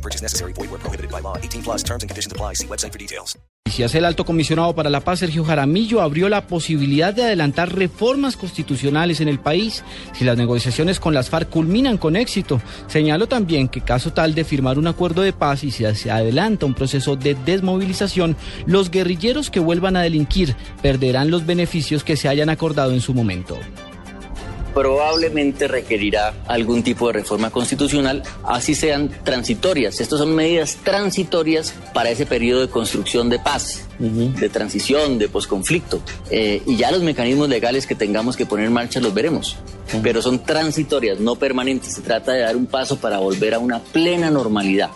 [0.00, 0.54] No purchase necessary.
[0.54, 1.36] Void where prohibited by law.
[1.36, 2.54] 18 plus terms and conditions apply.
[2.54, 3.36] See website for details.
[3.78, 9.20] El alto comisionado para la paz, Sergio Jaramillo, abrió la posibilidad de adelantar reformas constitucionales
[9.20, 12.60] en el país si las negociaciones con las FARC culminan con éxito.
[12.88, 16.66] Señaló también que caso tal de firmar un acuerdo de paz y si se adelanta
[16.66, 18.36] un proceso de desmovilización,
[18.66, 23.14] los guerrilleros que vuelvan a delinquir perderán los beneficios que se hayan acordado en su
[23.14, 23.56] momento
[24.72, 30.00] probablemente requerirá algún tipo de reforma constitucional, así sean transitorias.
[30.00, 36.00] Estas son medidas transitorias para ese periodo de construcción de paz, de transición, de posconflicto.
[36.30, 39.56] Eh, y ya los mecanismos legales que tengamos que poner en marcha los veremos.
[40.02, 41.94] Pero son transitorias, no permanentes.
[41.94, 44.90] Se trata de dar un paso para volver a una plena normalidad.